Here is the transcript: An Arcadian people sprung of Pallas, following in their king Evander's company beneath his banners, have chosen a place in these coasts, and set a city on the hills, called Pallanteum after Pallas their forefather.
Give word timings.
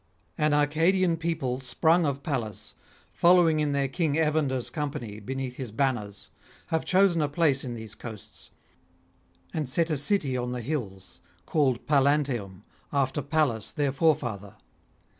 An 0.35 0.51
Arcadian 0.55 1.15
people 1.15 1.59
sprung 1.59 2.07
of 2.07 2.23
Pallas, 2.23 2.73
following 3.13 3.59
in 3.59 3.71
their 3.71 3.87
king 3.87 4.15
Evander's 4.15 4.71
company 4.71 5.19
beneath 5.19 5.57
his 5.57 5.71
banners, 5.71 6.31
have 6.69 6.83
chosen 6.85 7.21
a 7.21 7.29
place 7.29 7.63
in 7.63 7.75
these 7.75 7.93
coasts, 7.93 8.49
and 9.53 9.69
set 9.69 9.91
a 9.91 9.97
city 9.97 10.35
on 10.35 10.53
the 10.53 10.61
hills, 10.61 11.19
called 11.45 11.85
Pallanteum 11.85 12.63
after 12.91 13.21
Pallas 13.21 13.71
their 13.71 13.91
forefather. 13.91 14.55